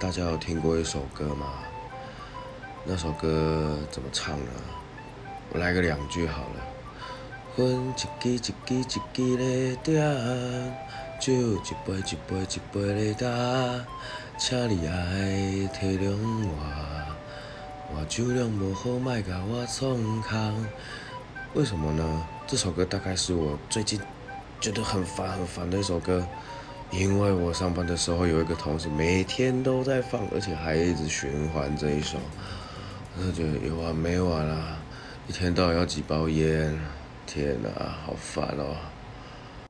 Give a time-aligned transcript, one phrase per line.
[0.00, 1.46] 大家有听过一首歌吗？
[2.86, 4.50] 那首歌怎么唱呢？
[5.52, 6.64] 我来个两句好了。
[7.54, 10.02] 分一支一支一支咧点，
[11.20, 13.84] 酒一杯一杯一杯咧干，
[14.38, 16.16] 请你爱体谅
[16.48, 17.16] 我，
[17.94, 20.66] 我酒量无好，莫甲我创空。
[21.52, 22.26] 为什么呢？
[22.46, 24.00] 这首歌大概是我最近
[24.62, 26.26] 觉得很烦很烦的一首歌。
[26.90, 32.18] 因为我上班的时候有一个同事每天都在放，而且还一直循环这一首，
[33.16, 34.76] 我就觉得有完没完啊！
[35.28, 36.76] 一天到晚要几包烟，
[37.26, 37.70] 天哪，
[38.04, 38.74] 好烦哦！